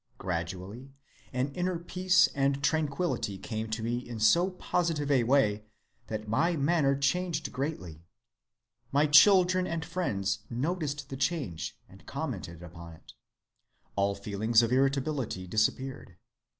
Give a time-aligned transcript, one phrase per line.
[0.17, 0.89] Gradually
[1.31, 5.63] an inner peace and tranquillity came to me in so positive a way
[6.07, 8.01] that my manner changed greatly.
[8.91, 13.13] My children and friends noticed the change and commented upon it.
[13.95, 16.17] All feelings of irritability disappeared.